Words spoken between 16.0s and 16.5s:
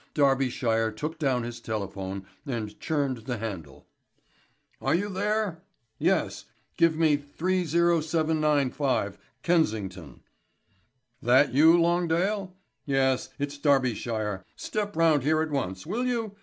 you?